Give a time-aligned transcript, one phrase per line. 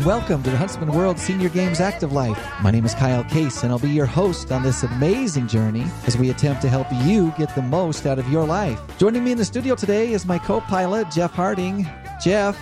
[0.00, 2.38] and welcome to the Huntsman World Senior Games Active Life.
[2.62, 6.16] My name is Kyle Case, and I'll be your host on this amazing journey as
[6.16, 8.80] we attempt to help you get the most out of your life.
[8.96, 11.86] Joining me in the studio today is my co-pilot Jeff Harding.
[12.22, 12.56] Jeff,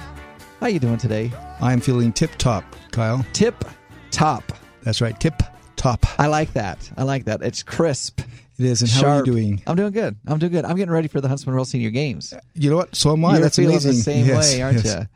[0.59, 1.30] how are you doing today?
[1.61, 3.24] I'm feeling tip top, Kyle.
[3.34, 3.64] Tip
[4.11, 4.43] top.
[4.82, 5.41] That's right, tip
[5.77, 6.05] top.
[6.18, 6.91] I like that.
[6.96, 7.43] I like that.
[7.43, 8.20] It's crisp.
[8.59, 8.82] It is.
[8.82, 9.62] And how are you doing?
[9.68, 10.16] I'm doing good.
[10.27, 10.64] I'm doing good.
[10.64, 12.34] I'm getting ready for the Huntsman World Senior Games.
[12.55, 12.97] You know what?
[12.97, 13.34] So am I.
[13.34, 13.91] You're That's feeling amazing.
[13.92, 14.97] the same Yes, way, aren't yes.
[15.02, 15.06] you?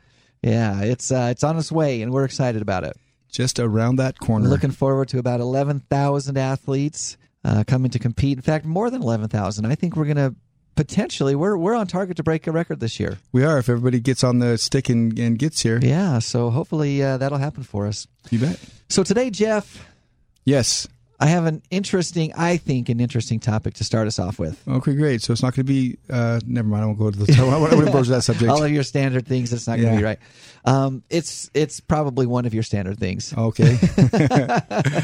[0.43, 2.97] Yeah, it's uh, it's on its way, and we're excited about it.
[3.31, 4.47] Just around that corner.
[4.47, 8.37] Looking forward to about 11,000 athletes uh, coming to compete.
[8.37, 9.65] In fact, more than 11,000.
[9.65, 10.35] I think we're going to
[10.75, 13.17] potentially we're we're on target to break a record this year.
[13.31, 13.57] we are.
[13.57, 17.37] If everybody gets on the stick and, and gets here, Yeah, so hopefully uh, that'll
[17.39, 18.07] happen for us.
[18.29, 18.59] you bet.
[18.89, 19.85] So today, Jeff,
[20.45, 20.87] Yes.
[21.23, 24.61] I have an interesting, I think, an interesting topic to start us off with.
[24.67, 25.21] Okay, great.
[25.21, 25.97] So it's not going to be.
[26.09, 26.83] Uh, never mind.
[26.83, 27.33] I won't go to the.
[27.41, 28.51] I won't broach that subject.
[28.51, 29.99] All of your standard things, it's not going to Yeah.
[29.99, 30.19] be right.
[30.65, 33.33] Um, it's it's probably one of your standard things.
[33.35, 33.77] Okay.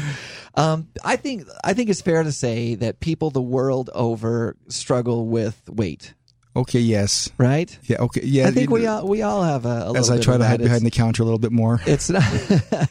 [0.56, 5.26] Um, I think I think it's fair to say that people the world over struggle
[5.28, 6.12] with weight,
[6.56, 6.80] okay.
[6.80, 7.30] Yes.
[7.38, 7.78] right?
[7.84, 7.98] Yeah.
[8.00, 8.22] Okay.
[8.24, 8.48] Yeah.
[8.48, 10.60] I think we all we all have a, a little As I try to hide
[10.60, 11.80] behind the counter a little bit more.
[11.86, 12.24] it's not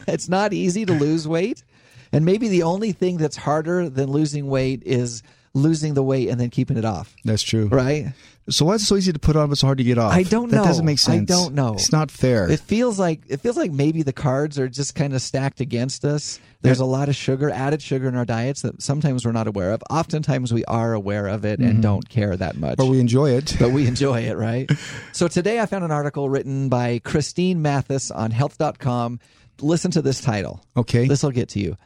[0.07, 1.63] it's not easy to lose weight,
[2.11, 6.39] and maybe the only thing that's harder than losing weight is losing the weight and
[6.39, 7.15] then keeping it off.
[7.25, 7.67] That's true.
[7.67, 8.13] Right?
[8.49, 10.11] So why is it so easy to put on but so hard to get off?
[10.11, 10.63] I don't That know.
[10.63, 11.29] doesn't make sense.
[11.29, 11.73] I don't know.
[11.73, 12.49] It's not fair.
[12.49, 16.03] It feels like it feels like maybe the cards are just kind of stacked against
[16.03, 16.39] us.
[16.61, 19.71] There's a lot of sugar, added sugar in our diets that sometimes we're not aware
[19.71, 19.81] of.
[19.89, 21.81] Oftentimes we are aware of it and mm-hmm.
[21.81, 22.75] don't care that much.
[22.77, 23.55] but we enjoy it.
[23.59, 24.69] but we enjoy it, right?
[25.13, 29.19] so today I found an article written by Christine Mattheis on health.com.
[29.61, 30.61] Listen to this title.
[30.75, 31.07] Okay.
[31.07, 31.77] This will get to you.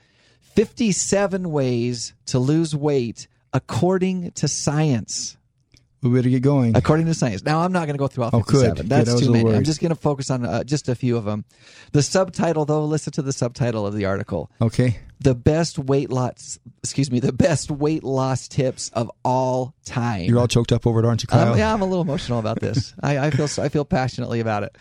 [0.55, 5.37] 57 ways to lose weight according to science.
[6.01, 6.75] we better get going.
[6.75, 7.43] According to science.
[7.43, 8.77] Now, I'm not going to go through all Oh, good.
[8.77, 8.87] 57.
[8.89, 9.53] That's I was too many.
[9.55, 11.45] I'm just going to focus on uh, just a few of them.
[11.91, 14.49] The subtitle, though, listen to the subtitle of the article.
[14.61, 14.99] Okay.
[15.21, 20.23] The best weight loss, excuse me, the best weight loss tips of all time.
[20.23, 21.53] You're all choked up over it, aren't you, Kyle?
[21.53, 22.93] Um, yeah, I'm a little emotional about this.
[23.01, 24.75] I, I feel I feel passionately about it.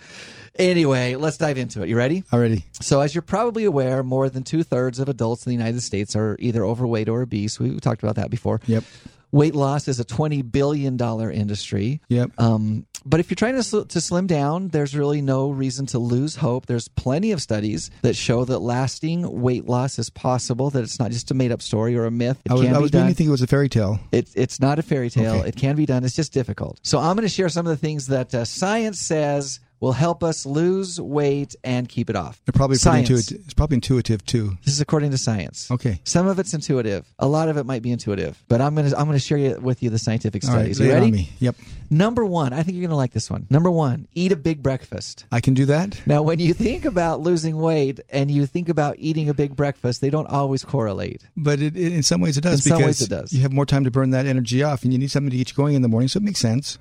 [0.58, 1.88] Anyway, let's dive into it.
[1.88, 2.24] You ready?
[2.32, 2.64] Already.
[2.80, 6.14] So, as you're probably aware, more than two thirds of adults in the United States
[6.14, 7.58] are either overweight or obese.
[7.58, 8.60] We talked about that before.
[8.66, 8.84] Yep.
[9.30, 12.02] Weight loss is a twenty billion dollar industry.
[12.08, 12.32] Yep.
[12.36, 15.98] Um, but if you're trying to, sl- to slim down, there's really no reason to
[15.98, 16.66] lose hope.
[16.66, 20.68] There's plenty of studies that show that lasting weight loss is possible.
[20.68, 22.42] That it's not just a made up story or a myth.
[22.44, 23.14] It I was, can I be done.
[23.14, 23.98] think it was a fairy tale.
[24.12, 25.36] It, it's not a fairy tale.
[25.36, 25.48] Okay.
[25.48, 26.04] It can be done.
[26.04, 26.78] It's just difficult.
[26.82, 30.22] So I'm going to share some of the things that uh, science says will help
[30.22, 32.40] us lose weight and keep it off.
[32.46, 33.40] They're probably intuitive.
[33.44, 34.56] It's probably intuitive too.
[34.64, 35.70] This is according to science.
[35.72, 36.00] Okay.
[36.04, 37.04] Some of it's intuitive.
[37.18, 38.42] A lot of it might be intuitive.
[38.48, 40.74] But I'm to I'm to share you, with you the scientific All right.
[40.74, 40.80] studies.
[40.80, 41.28] you ready?
[41.40, 41.56] Yep.
[41.90, 42.52] Number one.
[42.52, 43.48] I think you're to like this one.
[43.50, 44.06] Number one.
[44.14, 45.26] Eat a big breakfast.
[45.32, 46.00] I can do that.
[46.06, 50.00] Now, when you think about losing weight and you think about eating a big breakfast,
[50.00, 51.22] they don't always correlate.
[51.36, 53.32] But it, it, in some ways it does In some ways it does.
[53.32, 55.50] you have more time to burn that energy off and you need something to get
[55.50, 56.06] you going in the morning.
[56.06, 56.78] So it makes sense.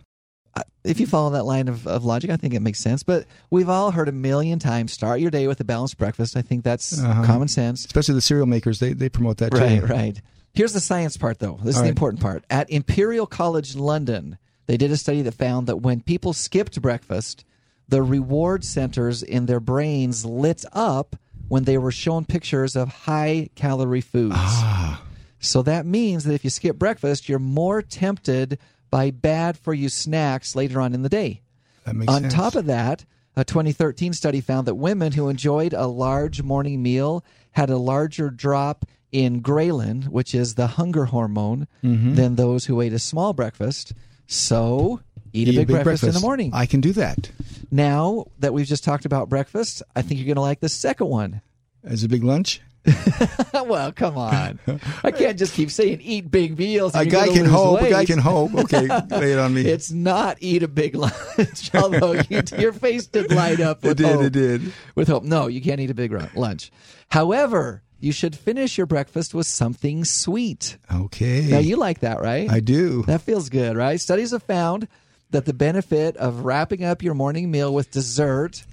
[0.83, 3.03] If you follow that line of, of logic, I think it makes sense.
[3.03, 6.35] But we've all heard a million times start your day with a balanced breakfast.
[6.35, 7.23] I think that's Uh-huh.
[7.23, 7.85] common sense.
[7.85, 9.85] Especially the cereal makers, they, they promote that Right, too.
[9.85, 10.21] right.
[10.53, 11.59] Here's the science part, though.
[11.61, 11.89] This is All the right.
[11.89, 12.43] important part.
[12.49, 17.45] At Imperial College London, they did a study that found that when people skipped breakfast,
[17.87, 21.15] the reward centers in their brains lit up
[21.47, 24.33] when they were shown pictures of high calorie foods.
[24.35, 25.03] Ah,
[25.39, 28.57] So that means that if you skip breakfast, you're more tempted
[28.91, 31.41] by bad for you snacks later on in the day.
[31.85, 32.33] that makes On sense.
[32.33, 37.23] top of that, a 2013 study found that women who enjoyed a large morning meal
[37.53, 42.15] had a larger drop in ghrelin, which is the hunger hormone, Mm-hmm.
[42.15, 43.93] than those who ate a small breakfast.
[44.27, 45.01] So,
[45.33, 46.51] eat, a, big, breakfast, in the morning.
[46.53, 47.31] I can do that.
[47.71, 51.07] now that we've just talked about breakfast, I think you're going to like the second
[51.07, 51.41] one.
[51.83, 52.61] As a big lunch.
[53.53, 54.59] well, come on.
[55.03, 56.95] I can't just keep saying eat big meals.
[56.95, 57.81] A guy can hope.
[57.81, 58.55] A guy can hope.
[58.55, 59.61] Okay, lay it on me.
[59.71, 63.97] It's not eat a big lunch, although you, your face did light up it with
[63.97, 64.07] did.
[64.07, 64.23] hope.
[64.23, 64.73] It did.
[64.95, 65.23] With hope.
[65.23, 66.71] No, you can't eat a big lunch.
[67.09, 70.77] However, you should finish your breakfast with something sweet.
[70.91, 71.47] Okay.
[71.47, 72.49] Now, you like that, right?
[72.49, 73.03] I do.
[73.03, 73.99] That feels good, right?
[73.99, 74.87] Studies have found
[75.29, 78.63] that the benefit of wrapping up your morning meal with dessert,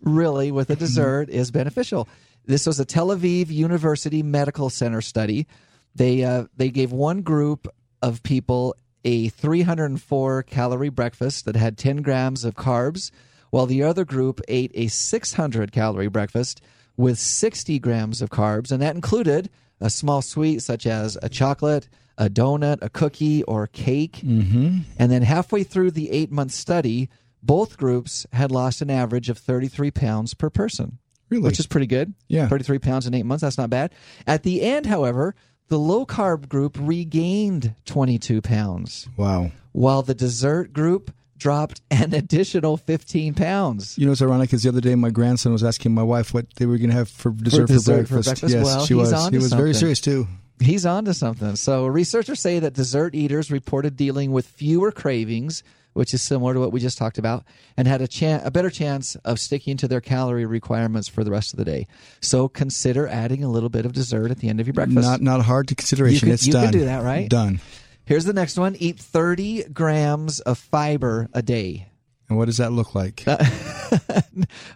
[0.00, 2.08] really with a dessert, is beneficial.
[2.46, 5.46] This was a Tel Aviv University Medical Center study.
[5.94, 7.68] They uh, they gave one group
[8.02, 13.10] of people a 304 calorie breakfast that had 10 grams of carbs,
[13.50, 16.60] while the other group ate a 600 calorie breakfast
[16.96, 19.50] with 60 grams of carbs, and that included
[19.80, 24.20] a small sweet such as a chocolate, a donut, a cookie, or cake.
[24.24, 24.78] Mm-hmm.
[24.98, 27.08] And then halfway through the eight month study,
[27.42, 30.98] both groups had lost an average of 33 pounds per person.
[31.30, 31.42] Really?
[31.42, 32.14] which is pretty good.
[32.28, 32.48] Yeah.
[32.48, 33.42] 33 pounds in eight months.
[33.42, 33.92] That's not bad.
[34.26, 35.34] At the end, however,
[35.68, 39.50] the low carb group regained 22 pounds, Wow.
[39.72, 43.98] while the dessert group dropped an additional 15 pounds.
[43.98, 46.46] You know what's ironic is the other day my grandson was asking my wife what
[46.56, 48.40] they were going to have for dessert for, dessert for breakfast.
[48.42, 48.54] breakfast?
[48.54, 49.12] Yes, Well, she he's was.
[49.12, 50.26] on He was very serious too.
[50.60, 51.54] He's on to something.
[51.56, 55.62] So, researchers say that dessert eaters reported dealing with fewer cravings,
[55.96, 57.44] which is similar to what we just talked about,
[57.76, 61.30] and had a, chan- a better chance of sticking to their calorie requirements for the
[61.30, 61.86] rest of the day.
[62.20, 65.00] So, consider adding a little bit of dessert at the end of your breakfast.
[65.08, 66.14] Not not hard to consideration.
[66.14, 67.28] You can- it's you can do that, right?
[67.28, 67.60] Done.
[68.04, 71.88] Here's the next one eat 30 grams of fiber a day.
[72.28, 73.24] And what does that look like?
[73.26, 73.36] Uh,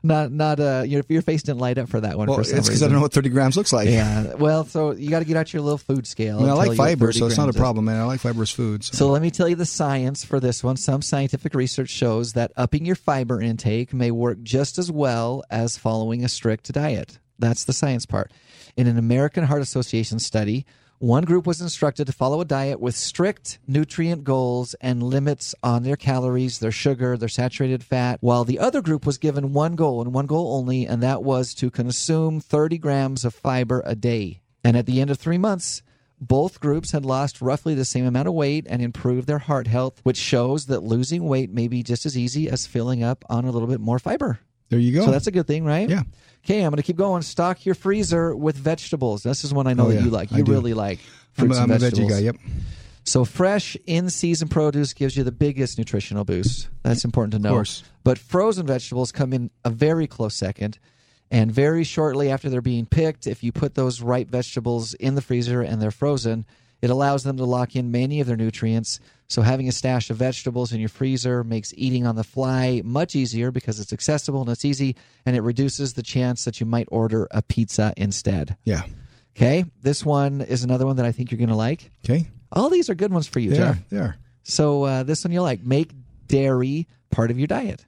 [0.03, 2.83] Not, not, uh, your, your face didn't light up for that one well, it's because
[2.83, 3.89] I don't know what 30 grams looks like.
[3.89, 4.35] Yeah.
[4.35, 6.39] Well, so you got to get out your little food scale.
[6.39, 8.01] I, mean, I like tell you what fiber, so it's not a problem, man.
[8.01, 8.97] I like fibrous foods.
[8.97, 10.77] So let me tell you the science for this one.
[10.77, 15.77] Some scientific research shows that upping your fiber intake may work just as well as
[15.77, 17.19] following a strict diet.
[17.39, 18.33] That's the science part.
[18.77, 20.67] In an American Heart Association study,
[21.01, 25.83] one group was instructed to follow a diet with strict nutrient goals and limits on
[25.83, 30.03] their calories, their sugar, their saturated fat, while the other group was given one goal
[30.03, 34.43] and one goal only, and that was to consume 30 grams of fiber a day.
[34.63, 35.83] And at the end of three months,
[36.21, 40.01] both groups had lost roughly the same amount of weight and improved their heart health,
[40.03, 43.51] which shows that losing weight may be just as easy as filling up on a
[43.51, 44.39] little bit more fiber.
[44.69, 45.07] there you go.
[45.07, 45.89] So that's a good thing, right?
[45.89, 46.03] Yeah.
[46.45, 47.23] Okay, I'm going to keep going.
[47.23, 49.23] Stock your freezer with vegetables.
[49.23, 50.31] This is one I know Oh, that yeah, you like.
[50.33, 50.99] You really like
[51.39, 52.19] I'm, fruits a- I'm a veggie guy.
[52.21, 52.37] Yep.
[53.05, 56.69] So fresh in-season produce gives you the biggest nutritional boost.
[56.83, 57.51] That's important to know.
[57.51, 57.85] Of course.
[58.05, 60.79] But frozen vegetables come in a very close second.
[61.31, 65.23] And very shortly after they're being picked, if you put those ripe vegetables in the
[65.23, 66.45] freezer and they're frozen,
[66.83, 68.99] it allows them to lock in many of their nutrients.
[69.31, 73.15] So having a stash of vegetables in your freezer makes eating on the fly much
[73.15, 76.89] easier because it's accessible and it's easy, and it reduces the chance that you might
[76.91, 78.57] order a pizza instead.
[78.65, 78.83] Yeah.
[79.37, 81.91] Okay, this one is another one that I think you're going to like.
[82.05, 82.27] Okay.
[82.51, 83.77] All these are good ones for you, Yeah.
[83.91, 83.93] Jeff.
[84.01, 84.17] are.
[84.43, 85.63] So uh, this one you'll like.
[85.65, 85.93] Make
[86.27, 87.87] dairy part of your diet.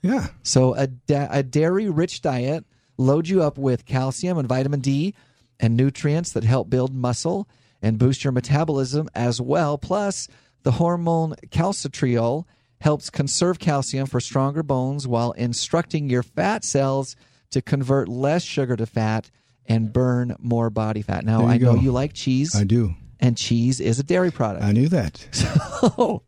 [0.00, 0.28] Yeah.
[0.44, 2.64] So a, da- a dairy-rich diet
[2.98, 5.14] loads you up with calcium and vitamin D
[5.58, 7.48] and nutrients that help build muscle
[7.82, 9.76] and boost your metabolism as well.
[9.78, 10.28] Plus,
[10.64, 12.44] the hormone calcitriol
[12.80, 17.16] helps conserve calcium for stronger bones while instructing your fat cells
[17.50, 19.30] to convert less sugar to fat
[19.66, 21.24] and burn more body fat.
[21.24, 22.94] Now, I know you like cheese, I do.
[23.20, 24.64] and cheese is a dairy product.
[24.64, 25.26] I knew that.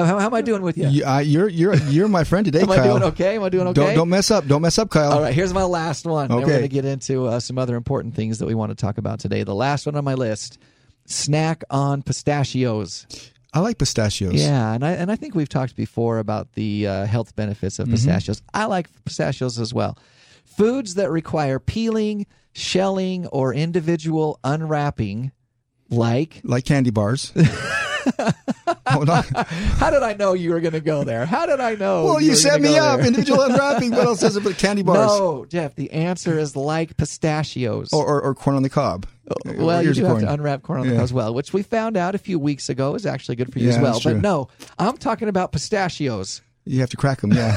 [0.00, 0.86] Oh, how, how am I doing with you?
[0.86, 2.98] You, I, you're you're you're my friend today, Am I Kyle.
[2.98, 3.34] doing okay?
[3.36, 3.80] Am I doing okay?
[3.80, 4.46] Don't don't mess up.
[4.46, 5.10] Don't mess up, Kyle.
[5.12, 6.28] All right, here's my last one.
[6.28, 6.52] Then we're Okay.
[6.52, 9.18] going to get into uh, some other important things that we want to talk about
[9.18, 9.42] today.
[9.44, 10.58] The last one on my list:
[11.06, 13.06] snack on pistachios.
[13.54, 14.34] I like pistachios.
[14.34, 17.86] Yeah, and I and I think we've talked before about the uh, health benefits of
[17.86, 17.94] Mm-hmm.
[17.94, 18.42] pistachios.
[18.52, 19.98] I like pistachios as well.
[20.44, 25.32] Foods that require peeling, shelling, or individual unwrapping,
[25.88, 26.40] like.
[26.44, 27.32] Like candy bars.
[28.88, 29.24] Hold on.
[29.78, 31.26] How did I know you were going to go there?
[31.26, 32.04] How did I know?
[32.04, 33.00] Well, you were set me up.
[33.00, 33.90] Individual unwrapping.
[33.90, 35.18] What else is it but candy bars?
[35.18, 35.74] No, Jeff.
[35.74, 37.92] The answer is like pistachios.
[37.92, 39.06] Or, or, or corn on the cob.
[39.44, 41.62] Well, you do a have to unwrap corn on the cob as well, which we
[41.62, 44.00] found out a few weeks ago is actually good for you as well.
[44.02, 46.40] But no, I'm talking about pistachios.
[46.64, 47.32] You have to crack them.
[47.32, 47.56] Yeah.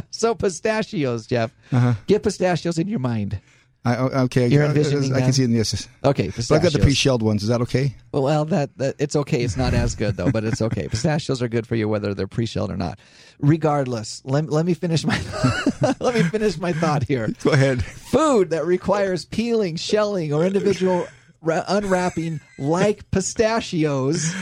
[0.10, 1.50] So pistachios, Jeff.
[1.72, 1.94] Uh-huh.
[2.06, 3.40] Get pistachios in your mind.
[3.86, 4.46] I, okay.
[4.48, 5.24] You're I- I- envisioning I, that?
[5.24, 5.88] can see it in this.
[6.02, 6.62] Okay, But I pistachios.
[6.62, 7.42] got the pre-shelled ones.
[7.42, 7.94] Is that okay?
[8.12, 9.42] well, that, that it's okay.
[9.42, 10.88] It's not as good though, but it's okay.
[10.88, 12.98] Pistachios are good for you whether they're pre-shelled or not.
[13.40, 15.20] Regardless, let, let me finish my
[16.00, 17.28] let me finish my thought here.
[17.42, 17.84] Go ahead.
[17.84, 21.06] Food that requires peeling, shelling, or individual
[21.42, 24.32] ra- unwrapping, like pistachios,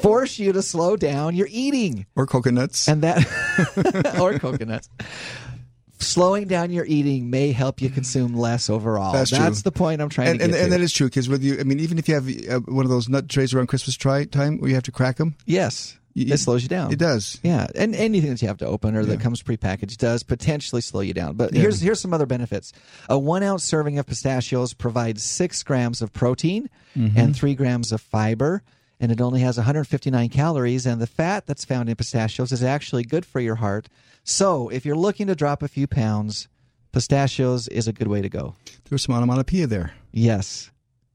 [0.00, 2.06] force you to slow down your eating.
[2.14, 2.86] Or coconuts.
[2.88, 4.88] And that, or coconuts.
[6.06, 9.12] Slowing down your eating may help you consume less overall.
[9.12, 9.50] That's true.
[9.50, 10.70] the point I'm trying and, to and, and to.
[10.70, 12.90] that is true because with you, I mean, even if you have uh, one of
[12.90, 16.32] those nut trays around Christmas try time where you have to crack them, yes, You-
[16.32, 16.92] it slows you down.
[16.92, 17.38] it does.
[17.42, 19.20] Yeah, and anything that you have to open or that Yeah.
[19.22, 21.34] comes prepackaged does potentially slow you down.
[21.36, 21.60] But Yeah.
[21.60, 22.72] here's here's some other benefits.
[23.08, 27.18] A one ounce serving of pistachios provides six grams of protein Mm-hmm.
[27.18, 28.62] and three grams of fiber,
[29.00, 30.86] and it only has 159 calories.
[30.86, 33.88] And the fat that's found in pistachios is actually good for your heart.
[34.24, 36.48] So if you're looking to drop a few pounds,
[36.92, 38.54] pistachios is a good way to go.
[38.66, 39.92] There was some onomatopoeia there.
[40.12, 40.70] Yes.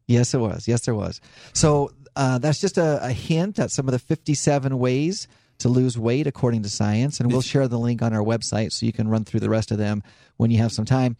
[0.07, 0.67] Yes, it was.
[0.67, 1.21] Yes, there was.
[1.53, 5.27] So uh, that's just a, a hint at some of the 57 ways
[5.59, 7.19] to lose weight according to science.
[7.19, 9.71] And we'll share the link on our website so you can run through the rest
[9.71, 10.03] of them
[10.37, 11.17] when you have some time.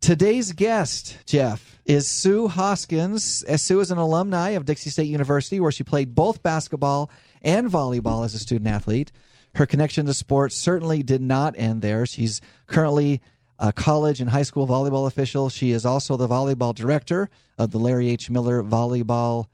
[0.00, 3.44] Today's guest, Jeff, is Sue Hoskins.
[3.48, 7.10] Uh, Sue is an alumni of Dixie State University, where she played both basketball
[7.42, 9.10] and volleyball as a student athlete.
[9.56, 12.06] Her connection to sports certainly did not end there.
[12.06, 13.20] She's currently
[13.58, 15.48] a college and high school volleyball official.
[15.48, 17.28] She is also the volleyball director
[17.58, 18.30] of the Larry H.
[18.30, 19.46] Miller Volleyball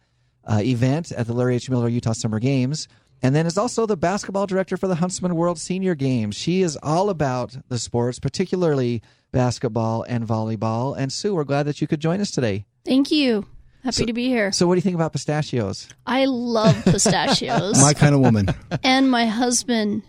[0.45, 1.71] uh, event at the Larry H.
[1.71, 2.87] Miller Utah Summer Games.
[3.23, 6.37] And then is also the basketball director for the Huntsman World Senior Games.
[6.37, 9.03] She is all about the sports, particularly
[9.33, 10.95] basketball and volleyball.
[10.97, 12.67] And Sue, we're glad that you could join us today.
[12.85, 13.47] Thank you.
[13.83, 14.51] Happy to be here.
[14.51, 15.89] So, what do you think about pistachios?
[16.07, 17.79] I love pistachios.
[17.83, 18.49] My kind of woman.
[18.83, 20.03] and my husband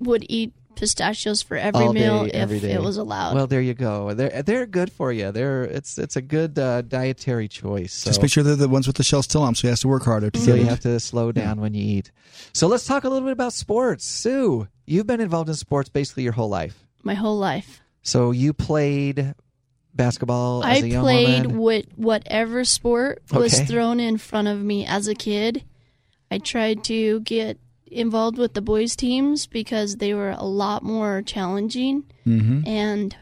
[0.00, 2.72] would eat pistachios for every All day, meal if every day.
[2.72, 3.34] it was allowed.
[3.34, 4.14] Well, there you go.
[4.14, 5.32] They're they're good for you.
[5.32, 7.92] They're it's it's a good uh, dietary choice.
[7.94, 8.10] So.
[8.10, 9.88] Just make sure they're the ones with the shell still on, so he has to
[9.88, 12.12] work harder to So you have to slow down when you eat.
[12.52, 14.04] So let's talk a little bit about sports.
[14.06, 16.84] Sue, you've been involved in sports basically your whole life.
[17.02, 17.80] my whole life.
[18.02, 19.34] So you played
[19.94, 21.58] basketball as I a young played woman.
[21.58, 23.64] with whatever sport was Okay.
[23.64, 25.64] thrown in front of me as a kid.
[26.30, 31.22] I tried to get involved with the boys' teams because they were a lot more
[31.22, 32.04] challenging.
[32.26, 32.66] Mm-hmm.
[32.66, 33.16] And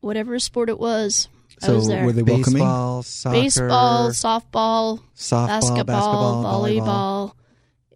[0.00, 1.28] whatever sport it was,
[1.62, 2.04] I So was there.
[2.04, 2.60] were they welcoming?
[2.62, 7.32] Baseball, soccer, Baseball, softball, softball, basketball, basketball, volleyball.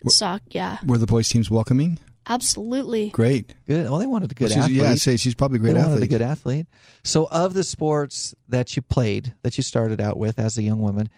[0.04, 0.42] volleyball, sock.
[0.50, 1.98] Yeah, Were the boys' teams welcoming?
[2.28, 3.10] absolutely.
[3.10, 3.54] Great.
[3.68, 3.88] Good.
[3.88, 4.76] Well, they wanted a good She's- athlete.
[4.78, 6.66] yeah, I'd say she's probably a great they wanted a good athlete.
[7.04, 10.80] So, of the sports that you played, that you started out with as a young
[10.80, 11.08] woman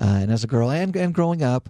[0.00, 1.68] uh, and as a girl, and and growing up,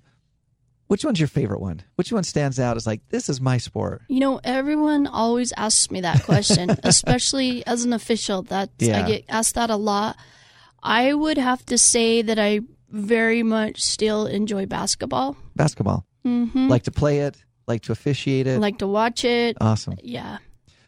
[0.92, 1.80] which one's your favorite one?
[1.96, 4.02] Which one stands out as like this is my sport?
[4.08, 8.42] You know, everyone always asks me that question, especially as an official.
[8.42, 9.02] That Yeah.
[9.02, 10.16] I get asked that a lot.
[10.82, 15.34] I would have to say that I very much still enjoy basketball.
[15.56, 16.04] Basketball.
[16.24, 18.60] hmm Like to play it, like to officiate it.
[18.60, 19.56] Like to watch it.
[19.62, 19.94] awesome.
[20.02, 20.38] Yeah,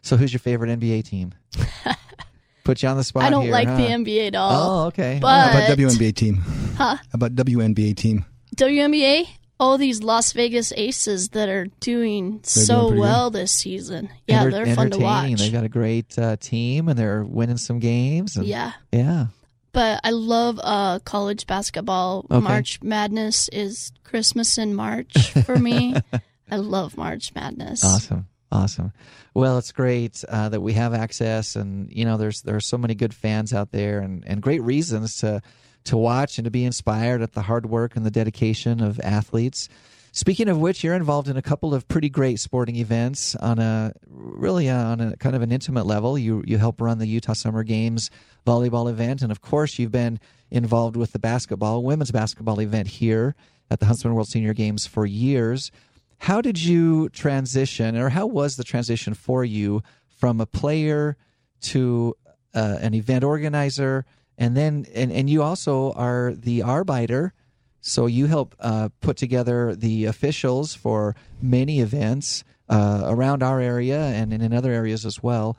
[0.02, 1.32] So, who's your favorite NBA team?
[2.64, 3.22] Put you on the spot.
[3.24, 3.76] I don't here, like huh?
[3.76, 4.52] the NBA at all.
[4.52, 5.18] Oh, okay.
[5.20, 6.36] But- How about WNBA team?
[6.76, 6.96] Huh?
[6.96, 8.24] How about WNBA team?
[8.56, 9.28] WNBA,
[9.64, 14.10] all these Las Vegas Aces that are doing so doing well this season.
[14.26, 15.38] Yeah, Enter- they're fun to watch.
[15.38, 18.36] They've got a great uh, team, and they're winning some games.
[18.36, 18.72] And, Yeah.
[18.92, 19.26] yeah.
[19.72, 22.26] But I love uh, college basketball.
[22.30, 22.40] Okay.
[22.40, 25.94] March Madness is Christmas in March for me.
[26.50, 27.82] I love March Madness.
[27.84, 28.92] Awesome, awesome.
[29.34, 32.78] Well, it's great uh, that we have access, and you know, there's there are so
[32.78, 35.40] many good fans out there, and, and great reasons to
[35.84, 39.68] to watch and to be inspired at the hard work and the dedication of athletes.
[40.12, 43.92] Speaking of which, you're involved in a couple of pretty great sporting events on a
[44.08, 46.16] really uh, on a kind of an intimate level.
[46.16, 48.10] You you help run the Utah Summer Games
[48.46, 50.20] volleyball event, and of course, you've been
[50.52, 53.34] involved with the basketball women's basketball event here
[53.72, 55.72] at the Huntsman World Senior Games for years.
[56.18, 61.16] How did you transition, or how was the transition for you from a player
[61.62, 62.14] to
[62.54, 64.06] uh, an event organizer,
[64.38, 67.32] and then and, and you also are the arbiter,
[67.80, 74.00] so you help uh, put together the officials for many events uh, around our area
[74.00, 75.56] and in other areas as well.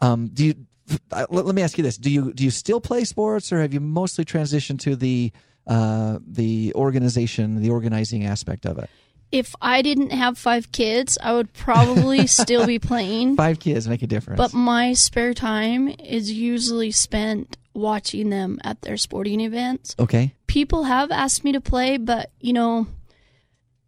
[0.00, 0.54] Um, do you?
[1.12, 3.60] uh, Let, let me ask you this: Do you do you still play sports, or
[3.60, 5.32] have you mostly transitioned to the
[5.66, 8.90] uh, the organization, the organizing aspect of it?
[9.30, 13.36] If I didn't have five kids, I would probably still be playing.
[13.36, 14.36] Five kids make a difference.
[14.36, 19.94] But my spare time is usually spent watching them at their sporting events.
[19.98, 22.86] okay, People have asked me to play, but you know,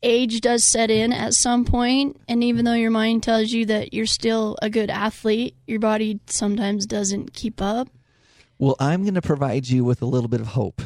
[0.03, 3.93] age does set in at some point, and even though your mind tells you that
[3.95, 7.89] you're still a good athlete, your body sometimes doesn't keep up.
[8.59, 10.81] well, I'm going to provide you with a little bit of hope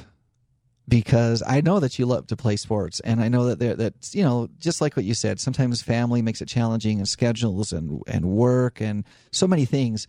[0.88, 3.95] because I know that you love to play sports, and I know that there, that
[4.12, 8.02] you know, just like what you said, sometimes family makes it challenging, and schedules, and
[8.07, 10.07] and work, and so many things.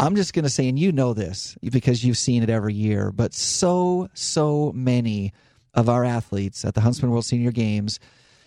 [0.00, 3.12] I'm just going to say, and you know this because you've seen it every year,
[3.12, 5.34] but so so many
[5.74, 8.00] of our athletes at the Huntsman World Senior Games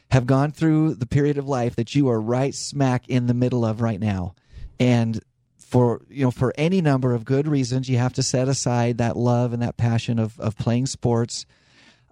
[0.10, 3.64] have gone through the period of life that you are right smack in the middle
[3.66, 4.34] of right now,
[4.80, 5.22] and
[5.60, 9.16] for you know for any number of good reasons you have to set aside that
[9.16, 11.46] love and that passion of of playing sports.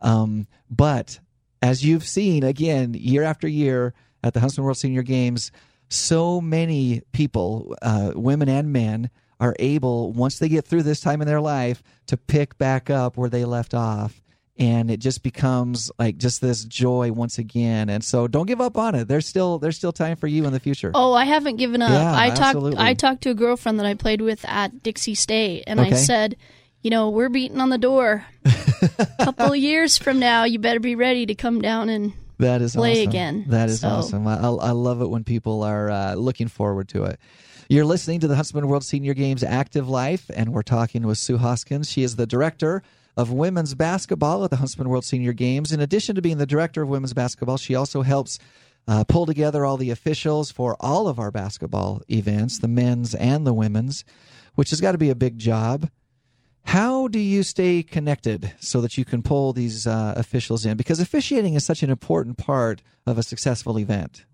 [0.03, 1.19] Um, but
[1.63, 5.51] as you've seen again year after year at the Huntsman World Senior Games
[5.89, 9.09] so many people uh, women and men
[9.41, 13.17] are able once they get through this time in their life to pick back up
[13.17, 14.21] where they left off
[14.57, 18.77] and it just becomes like just this joy once again and so don't give up
[18.77, 21.55] on it there's still there's still time for you in the future Oh, I haven't
[21.55, 21.89] given up.
[21.89, 22.79] Yeah, I talked absolutely.
[22.79, 25.89] I talked to a girlfriend that I played with at Dixie State and Okay.
[25.89, 26.35] I said,
[26.83, 28.23] you know, we're beating on the door.
[28.45, 32.61] a couple of years from now, you better be ready to come down and That
[32.61, 33.09] is play awesome.
[33.09, 33.45] again.
[33.47, 34.27] That is So- awesome.
[34.27, 37.19] I, I I love it when people are uh, looking forward to it.
[37.71, 41.37] You're listening to the Huntsman World Senior Games Active Life, and we're talking with Sue
[41.37, 41.89] Hoskins.
[41.89, 42.83] She is the director
[43.15, 45.71] of women's basketball at the Huntsman World Senior Games.
[45.71, 48.39] In addition to being the director of women's basketball, she also helps
[48.89, 53.47] uh, pull together all the officials for all of our basketball events, the men's and
[53.47, 54.03] the women's.
[54.55, 55.89] which has got to be a big job.
[56.65, 60.75] How do you stay connected so that you can pull these uh, officials in?
[60.75, 64.25] Because officiating is such an important part of a successful event.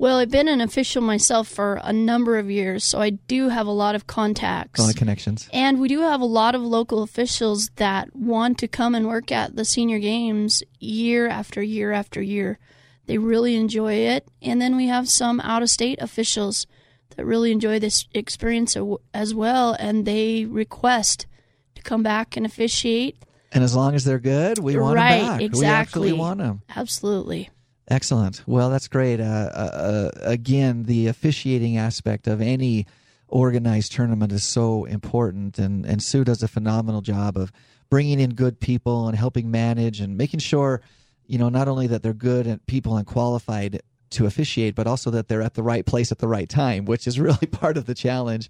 [0.00, 3.66] Well, I've been an official myself for a number of years, so I do have
[3.66, 4.80] a lot of contacts.
[4.80, 5.46] A lot of connections.
[5.52, 9.30] And we do have a lot of local officials that want to come and work
[9.30, 12.58] at the senior games year after year after year.
[13.04, 14.26] They really enjoy it.
[14.40, 16.66] And then we have some out of state officials
[17.14, 18.78] that really enjoy this experience
[19.12, 21.26] as well, and they request
[21.74, 23.22] to come back and officiate.
[23.52, 25.42] And as long as they're good, we want right, them back.
[25.42, 25.60] Exactly.
[25.60, 26.62] We actually want them.
[26.74, 27.50] Absolutely.
[27.90, 28.44] Excellent.
[28.46, 29.20] Well, that's great.
[29.20, 32.86] Uh, uh, uh, again, the officiating aspect of any
[33.26, 37.50] organized tournament is so important, and, and Sue does a phenomenal job of
[37.90, 40.80] bringing in good people and helping manage and making sure,
[41.26, 45.10] you know, not only that they're good and people and qualified to officiate, but also
[45.10, 47.86] that they're at the right place at the right time, which is really part of
[47.86, 48.48] the challenge.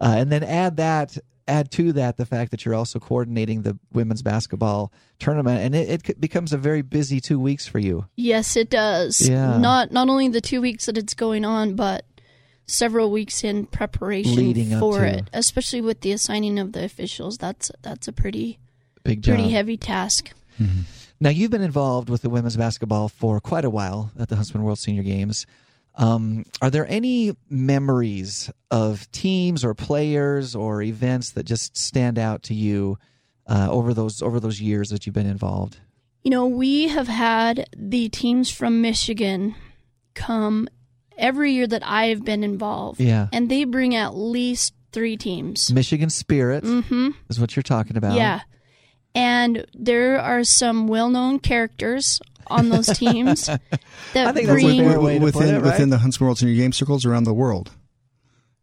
[0.00, 3.78] Uh, and then add that add to that the fact that you're also coordinating the
[3.92, 8.56] women's basketball tournament and it, it becomes a very busy two weeks for you yes
[8.56, 9.56] it does yeah.
[9.58, 12.04] not not only the two weeks that it's going on but
[12.66, 15.06] several weeks in preparation Leading for to.
[15.06, 18.58] it especially with the assigning of the officials that's that's a pretty
[19.04, 19.36] big job.
[19.36, 20.80] pretty heavy task mm-hmm.
[21.20, 24.64] now you've been involved with the women's basketball for quite a while at the huntsman
[24.64, 25.46] world senior games
[25.96, 32.42] um, are there any memories of teams or players or events that just stand out
[32.44, 32.98] to you
[33.46, 35.80] uh, over those over those years that you've been involved?
[36.22, 39.54] You know, we have had the teams from Michigan
[40.14, 40.68] come
[41.16, 43.00] every year that I have been involved.
[43.00, 45.72] Yeah, and they bring at least three teams.
[45.72, 47.10] Michigan Spirit mm-hmm.
[47.30, 48.16] is what you're talking about.
[48.16, 48.40] Yeah,
[49.14, 53.60] and there are some well-known characters on those teams that
[54.14, 55.62] I think bring that's a fair way to within put it, right?
[55.62, 57.72] within the Huntsman World Senior Game circles around the world.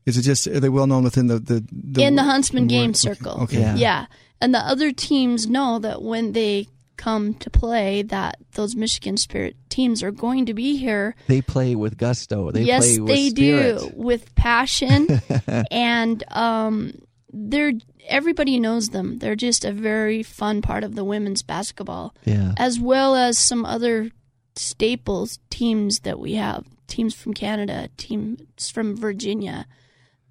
[0.06, 2.74] Is it just are they well known within the the, the in the Huntsman the
[2.74, 2.98] game world?
[2.98, 3.42] circle?
[3.44, 3.60] Okay.
[3.60, 3.76] Yeah.
[3.76, 4.06] yeah,
[4.42, 6.68] and the other teams know that when they
[6.98, 11.16] come to play, that those Michigan Spirit teams are going to be here.
[11.28, 12.52] They play with gusto.
[12.52, 13.80] They yes, play with they spirit.
[13.80, 15.22] do with passion,
[15.72, 16.94] and um,
[17.34, 17.74] they're
[18.08, 19.18] everybody knows them.
[19.20, 22.54] They're just a very fun part of the women's basketball, Yeah.
[22.58, 24.12] as well as some other
[24.56, 26.66] staples teams that we have.
[26.88, 29.66] Teams from Canada, teams from Virginia,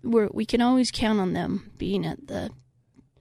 [0.03, 2.51] where we can always count on them being at the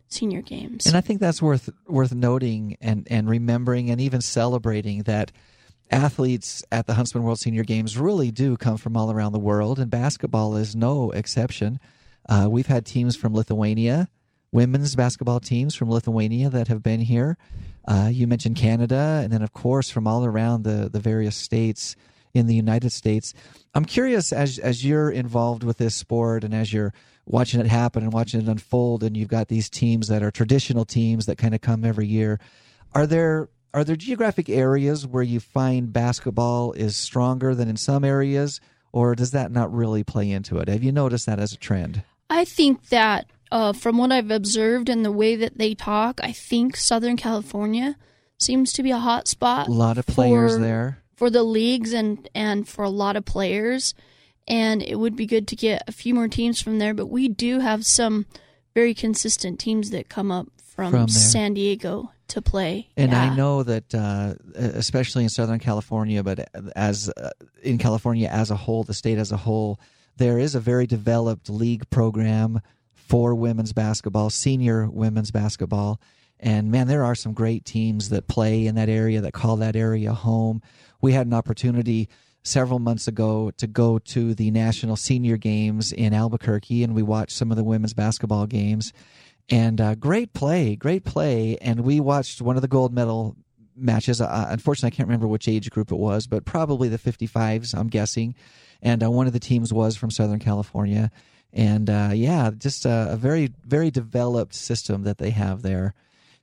[0.10, 0.86] senior games.
[0.86, 5.32] And I think that's worth worth noting and and remembering and even celebrating that
[5.90, 9.80] athletes at the Huntsman World Senior Games really do come from all around the world,
[9.80, 11.80] and basketball is no exception.
[12.32, 14.08] Uh, we've had teams from Lithuania,
[14.54, 17.38] women's basketball teams from Lithuania that have been here.
[17.86, 21.98] Uh, you mentioned Canada, and then of course from all around the the various states
[22.34, 23.34] in the United States.
[23.76, 26.94] I'm curious as as you're involved with this sport and as you're
[27.26, 30.86] watching it happen and watching it unfold, and you've got these teams that are traditional
[30.86, 32.40] teams that kind of come every year.
[32.96, 38.06] Are there are there geographic areas where you find basketball is stronger than in some
[38.06, 38.62] areas,
[38.94, 40.70] or does that not really play into it?
[40.70, 42.06] Have you noticed that as a trend?
[42.32, 46.32] I think that uh, from what I've observed and the way that they talk, I
[46.32, 47.98] think Southern California
[48.40, 49.68] seems to be a hot spot.
[49.68, 51.04] A lot of players for- there.
[51.16, 53.94] for the leagues and and for a lot of players
[54.48, 57.28] and it would be good to get a few more teams from there but we
[57.28, 58.26] do have some
[58.74, 61.08] very consistent teams that come up from, From.
[61.10, 67.10] San Diego to play And I know that, uh, especially in Southern California, but as
[67.10, 67.30] uh,
[67.62, 69.80] in California as a whole, the state as a whole,
[70.18, 72.62] there is a very developed league program
[72.94, 76.00] for women's basketball, senior women's basketball.
[76.40, 79.76] And man, there are some great teams that play in that area, that call that
[79.76, 80.62] area home.
[81.02, 82.10] We had an opportunity
[82.44, 87.38] several months ago to go to the National Senior Games in Albuquerque, and we watched
[87.38, 88.94] some of the women's basketball games
[89.50, 91.58] and uh, great play, great play.
[91.62, 93.36] And we watched one of the gold medal
[93.82, 94.22] matches.
[94.22, 97.88] Uh, unfortunately, I can't remember which age group it was, but probably the 55s, I'm
[97.88, 98.36] guessing.
[98.82, 101.12] And uh, one of the teams was from Southern California.
[101.54, 105.94] And uh, yeah, just a, a very, very developed system that they have there.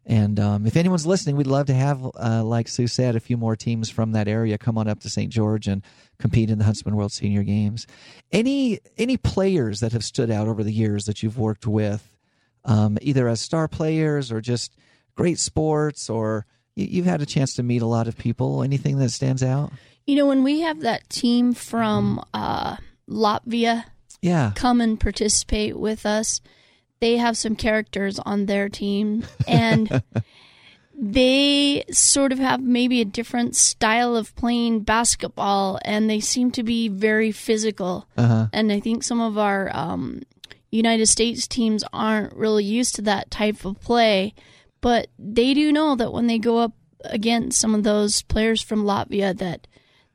[0.08, 3.36] And um, if anyone's listening, we'd love to have, uh, like Sue said, a few
[3.36, 5.30] more teams from that area come on up to St.
[5.30, 5.82] George and
[6.18, 7.86] compete in the Huntsman World Senior Games.
[8.32, 12.10] Any any players that have stood out over the years that you've worked with,
[12.64, 14.74] um, either as star players or just
[15.14, 16.46] great sports, or
[16.78, 18.62] you, you've had a chance to meet a lot of people.
[18.62, 19.72] Anything that stands out?
[20.08, 22.76] you know when we have that team from uh,
[23.08, 23.84] Latvia
[24.22, 26.40] Yeah, come and participate with us.
[27.00, 30.02] They have some characters on their team, and
[30.98, 36.62] they sort of have maybe a different style of playing basketball, and they seem to
[36.62, 38.08] be very physical.
[38.16, 38.46] uh huh.
[38.52, 40.22] And I think some of our um,
[40.70, 44.32] United States teams aren't really used to that type of play,
[44.80, 46.72] but they do know that when they go up
[47.04, 49.66] against some of those players from Latvia that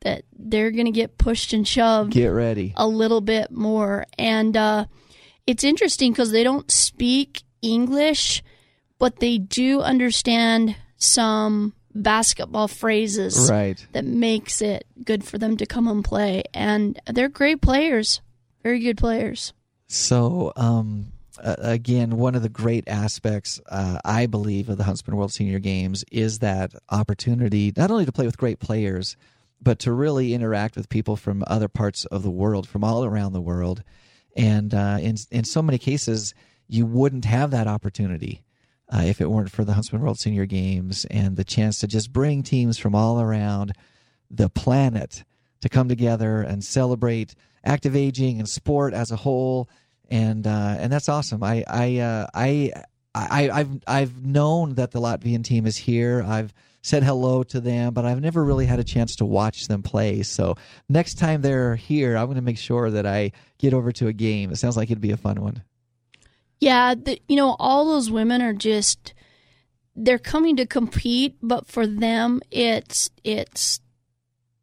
[0.01, 2.73] that they're going to get pushed and shoved Get ready.
[2.75, 4.05] a little bit more.
[4.17, 4.85] And uh,
[5.47, 8.43] it's interesting because they don't speak English,
[8.99, 13.85] but they do understand some basketball phrases Right.
[13.93, 16.43] that makes it good for them to come and play.
[16.53, 18.19] And they're great players,
[18.61, 19.53] very good players.
[19.87, 25.17] So, um, uh, again, one of the great aspects, uh, I believe, of the Huntsman
[25.17, 29.17] World Senior Games is that opportunity not only to play with great players,
[29.61, 33.33] but to really interact with people from other parts of the world, from all around
[33.33, 33.83] the world.
[34.35, 36.33] And uh, in in so many cases,
[36.67, 38.43] you wouldn't have that opportunity
[38.91, 42.13] uh, if it weren't for the Huntsman World Senior Games and the chance to just
[42.13, 43.73] bring teams from all around
[44.31, 45.23] the planet
[45.61, 49.69] to come together and celebrate active aging and sport as a whole.
[50.13, 51.43] And uh, and that's awesome.
[51.43, 52.71] I I uh, I.
[53.15, 56.23] I, I've I've known that the Latvian team is here.
[56.27, 59.83] I've said hello to them, but I've never really had a chance to watch them
[59.83, 60.23] play.
[60.23, 60.55] So
[60.89, 64.13] next time they're here, I'm going to make sure that I get over to a
[64.13, 64.51] game.
[64.51, 65.61] It sounds like it'd be a fun one.
[66.59, 69.13] Yeah, the, you know, all those women are just
[69.95, 73.79] they're coming to compete, but for them it's it's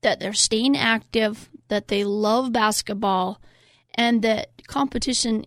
[0.03, 3.41] that they're staying active, that they love basketball
[3.95, 5.45] and that competition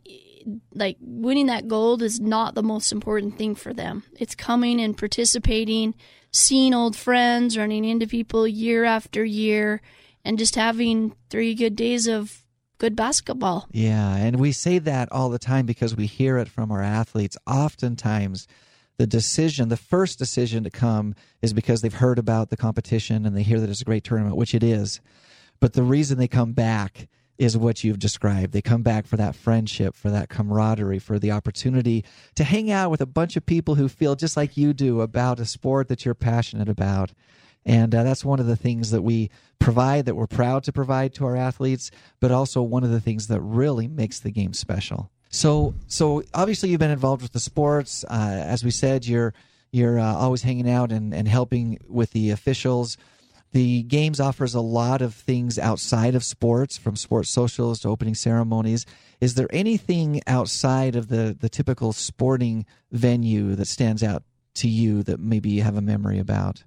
[0.73, 4.03] like winning that gold is not the most important thing for them.
[4.19, 5.95] It's coming and participating,
[6.31, 9.81] seeing old friends, running into people year after year
[10.25, 12.43] and just having three good days of
[12.77, 13.67] good basketball.
[13.71, 17.37] Yeah, and we say that all the time because we hear it from our athletes.
[17.47, 18.45] Oftentimes,
[18.97, 23.37] the decision, the first decision to come is because they've heard about the competition and
[23.37, 24.99] they hear that it's a great tournament, which it is.
[25.61, 28.53] But the reason they come back is what you've described.
[28.53, 32.91] They come back for that friendship, for that camaraderie, for the opportunity to hang out
[32.91, 36.05] with a bunch of people who feel just like you do about a sport that
[36.05, 37.11] you're passionate about.
[37.65, 41.13] And uh, that's one of the things that we provide, that we're proud to provide
[41.15, 45.09] to our athletes, but also one of the things that really makes the game special.
[45.29, 48.03] So, so obviously you've been involved with the sports.
[48.03, 49.33] Uh, as we said, you're
[49.71, 52.95] you're uh, always hanging out and, and helping with the officials.
[53.53, 58.15] The games offers a lot of things outside of sports, from sports socials to opening
[58.15, 58.85] ceremonies.
[59.21, 64.23] Is there anything outside of the, the typical sporting venue that stands out
[64.55, 66.63] to you that maybe you have a memory about?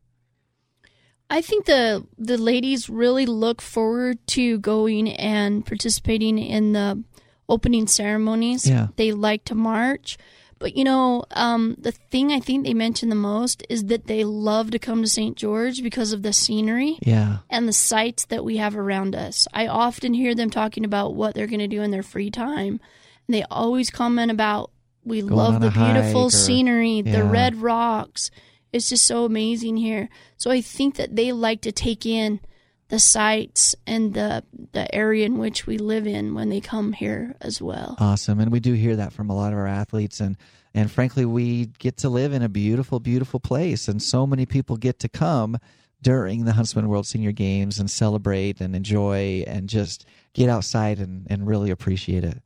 [1.28, 7.02] I think the the ladies really look forward to going and participating in the
[7.48, 8.68] opening ceremonies.
[8.68, 8.88] Yeah.
[8.96, 10.18] They like to march.
[10.58, 14.24] But you know, um, the thing I think they mention the most is that they
[14.24, 15.36] love to come to St.
[15.36, 17.38] George because of the scenery Yeah.
[17.50, 19.46] and the sights that we have around us.
[19.52, 22.80] I often hear them talking about what they're going to do in their free time.
[23.28, 24.70] And they always comment about
[25.04, 28.30] we Going love the beautiful or- scenery, the red rocks.
[28.72, 30.08] It's just so amazing here.
[30.38, 32.40] So I think that they like to take in
[32.88, 37.34] the sights and the the area in which we live in when they come here
[37.40, 37.96] as well.
[37.98, 38.38] Awesome.
[38.40, 40.36] And we do hear that from a lot of our athletes and
[40.74, 44.76] and frankly we get to live in a beautiful beautiful place and so many people
[44.76, 45.58] get to come
[46.02, 51.26] during the Huntsman World Senior Games and celebrate and enjoy and just get outside and,
[51.28, 52.42] and really appreciate it.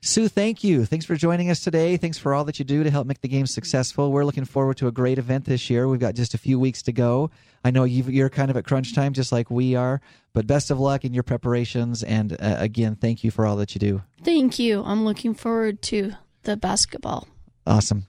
[0.00, 0.84] Sue, thank you.
[0.84, 1.96] Thanks for joining us today.
[1.96, 4.12] Thanks for all that you do to help make the game successful.
[4.12, 5.88] We're looking forward to a great event this year.
[5.88, 7.30] We've got just a few weeks to go.
[7.64, 10.00] I know you've, you're kind of at crunch time, just like we are,
[10.32, 12.04] but best of luck in your preparations.
[12.04, 14.02] And uh, again, thank you for all that you do.
[14.22, 14.84] Thank you.
[14.84, 16.12] I'm looking forward to
[16.44, 17.26] the basketball.
[17.66, 18.06] Awesome.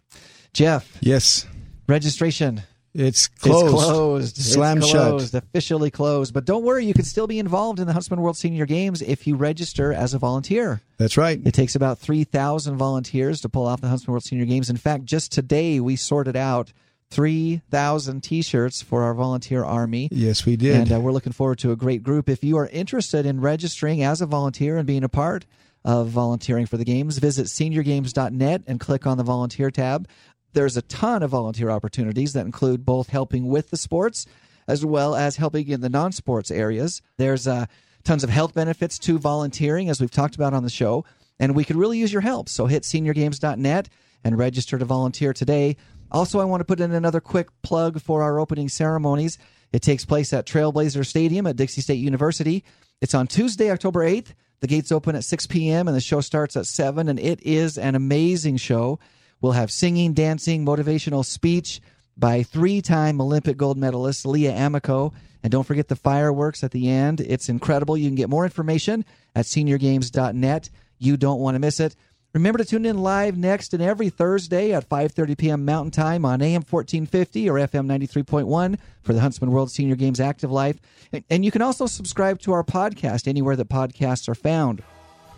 [0.53, 1.47] Jeff, Yes,
[1.87, 3.73] registration it's closed.
[3.73, 4.37] closed.
[4.37, 5.33] Slam it's shut.
[5.33, 6.33] officially closed.
[6.33, 9.27] But don't worry, you can still be involved in the Huntsman World Senior Games if
[9.27, 10.81] you register as a volunteer.
[10.97, 11.39] That's right.
[11.45, 14.69] It takes about 3,000 volunteers to pull off the Huntsman World Senior Games.
[14.69, 16.73] In fact, just today we sorted out
[17.11, 20.09] 3,000 t shirts for our volunteer army.
[20.11, 20.75] Yes, we did.
[20.75, 22.29] And uh, we're looking forward to a great group.
[22.29, 25.45] If you are interested in registering as a volunteer and being a part
[25.85, 30.07] of volunteering for the games, visit seniorgames.net and click on the volunteer tab.
[30.53, 34.25] There's a ton of volunteer opportunities that include both helping with the sports
[34.69, 37.01] as well as helping in the non sports areas.
[37.17, 37.65] There's uh,
[38.03, 41.05] tons of health benefits to volunteering, as we've talked about on the show,
[41.39, 42.47] and we could really use your help.
[42.47, 43.89] So hit seniorgames.net
[44.23, 45.75] and register to volunteer today.
[46.11, 49.39] Also, I want to put in another quick plug for our opening ceremonies.
[49.73, 52.63] It takes place at Trailblazer Stadium at Dixie State University.
[53.01, 54.33] It's on Tuesday, October 8th.
[54.59, 55.87] The gates open at 6 p.m.
[55.87, 58.99] and the show starts at 7, and it is an amazing show.
[59.41, 61.81] We'll have singing, dancing, motivational speech
[62.17, 65.13] by three time Olympic gold medalist Leah Amico.
[65.41, 67.21] And don't forget the fireworks at the end.
[67.21, 67.95] It's incredible.
[67.95, 70.69] You can get more information at seniorgames.net.
[70.97, 71.95] You don't want to miss it.
[72.33, 75.65] Remember to tune in live next and every Thursday at 5:30 p.m.
[75.65, 80.51] Mountain Time on AM 1450 or FM 93.1 for the Huntsman World Senior Games Active
[80.51, 80.77] Life.
[81.11, 84.83] And- And you can also subscribe to our podcast anywhere that podcasts are found.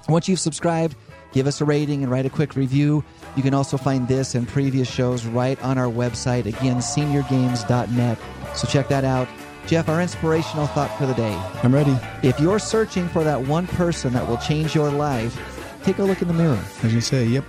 [0.10, 0.96] Once you've subscribed,
[1.32, 3.04] give us a rating and write a quick review.
[3.36, 8.18] You can also find this and previous shows right on our website, again, seniorgames.net.
[8.56, 9.28] So check that out.
[9.68, 11.34] Jeff, our inspirational thought for the day.
[11.64, 11.98] I'm ready.
[12.24, 15.38] If you're searching for that one person that will change your life,
[15.84, 16.60] take a look in the mirror.
[16.84, 17.46] As you say, yep.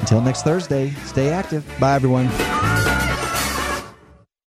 [0.00, 1.64] Until next Thursday, stay active.
[1.80, 2.28] Bye, everyone.